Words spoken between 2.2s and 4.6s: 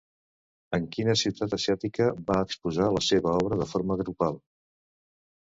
va exposar la seva obra de forma grupal?